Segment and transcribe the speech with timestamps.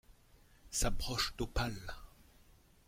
[0.71, 1.85] Sa broche d'opale!